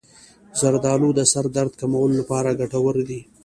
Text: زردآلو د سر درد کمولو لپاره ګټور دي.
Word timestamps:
زردآلو 0.59 1.09
د 1.15 1.19
سر 1.31 1.45
درد 1.55 1.73
کمولو 1.81 2.13
لپاره 2.21 2.57
ګټور 2.59 2.95
دي. 3.09 3.21